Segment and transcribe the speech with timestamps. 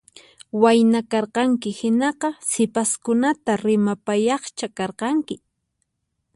[0.61, 5.35] Wayna karqanki hinaqa sipaskunata rimapayaqcha karqanki